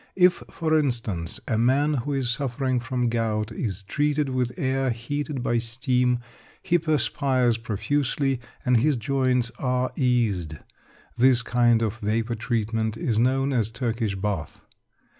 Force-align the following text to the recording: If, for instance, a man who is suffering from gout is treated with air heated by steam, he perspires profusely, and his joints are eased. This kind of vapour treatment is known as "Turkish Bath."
If, 0.15 0.41
for 0.49 0.75
instance, 0.79 1.39
a 1.47 1.59
man 1.59 1.93
who 1.93 2.13
is 2.13 2.31
suffering 2.31 2.79
from 2.79 3.07
gout 3.07 3.51
is 3.51 3.83
treated 3.83 4.29
with 4.29 4.51
air 4.57 4.89
heated 4.89 5.43
by 5.43 5.59
steam, 5.59 6.17
he 6.63 6.79
perspires 6.79 7.59
profusely, 7.59 8.41
and 8.65 8.77
his 8.77 8.97
joints 8.97 9.51
are 9.59 9.91
eased. 9.95 10.55
This 11.17 11.43
kind 11.43 11.83
of 11.83 11.97
vapour 11.99 12.35
treatment 12.35 12.97
is 12.97 13.19
known 13.19 13.53
as 13.53 13.69
"Turkish 13.69 14.15
Bath." 14.15 14.61